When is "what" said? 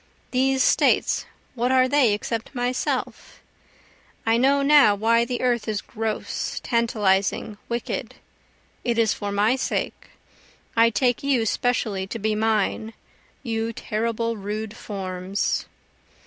1.53-1.71